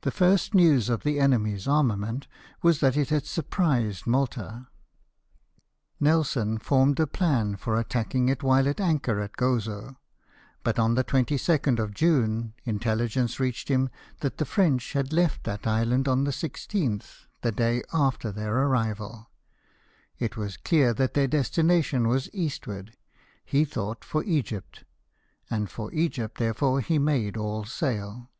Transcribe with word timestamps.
The 0.00 0.10
first 0.10 0.54
news 0.54 0.88
of 0.88 1.02
the 1.02 1.20
enemy's 1.20 1.68
armament 1.68 2.26
was 2.62 2.80
that 2.80 2.96
it 2.96 3.10
had 3.10 3.26
surprised 3.26 4.06
Malta. 4.06 4.68
Nelson 6.00 6.56
formed 6.56 6.98
a 6.98 7.06
plan 7.06 7.56
for 7.56 7.76
attacking 7.78 8.30
it 8.30 8.42
while 8.42 8.66
at 8.66 8.80
anchor 8.80 9.20
at 9.20 9.36
Gozo; 9.36 9.96
but 10.62 10.78
on 10.78 10.94
the 10.94 11.04
22nd 11.04 11.78
of 11.78 11.92
June 11.92 12.54
intelhgence 12.66 13.38
reached 13.38 13.68
him 13.68 13.90
that 14.20 14.38
the 14.38 14.46
French 14.46 14.94
had 14.94 15.12
left 15.12 15.44
that 15.44 15.66
island 15.66 16.08
on 16.08 16.24
the 16.24 16.30
16th, 16.30 17.26
the 17.42 17.52
day 17.52 17.82
after 17.92 18.32
their 18.32 18.56
arrival. 18.56 19.28
It 20.18 20.38
was 20.38 20.56
clear 20.56 20.94
that 20.94 21.12
their 21.12 21.28
destination 21.28 22.08
was 22.08 22.30
east 22.32 22.66
ward— 22.66 22.96
^he 23.52 23.68
thought, 23.68 24.06
for 24.06 24.24
Egypt; 24.24 24.84
and 25.50 25.68
for 25.68 25.92
Egypt 25.92 26.38
there 26.38 26.54
fore 26.54 26.80
he 26.80 26.98
made 26.98 27.36
all 27.36 27.66
sail. 27.66 28.30